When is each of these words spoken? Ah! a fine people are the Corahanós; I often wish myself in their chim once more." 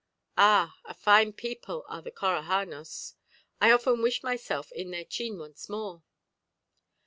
Ah! 0.39 0.79
a 0.85 0.95
fine 0.95 1.31
people 1.31 1.85
are 1.87 2.01
the 2.01 2.09
Corahanós; 2.09 3.13
I 3.61 3.69
often 3.71 4.01
wish 4.01 4.23
myself 4.23 4.71
in 4.71 4.89
their 4.89 5.05
chim 5.05 5.37
once 5.37 5.69
more." 5.69 6.01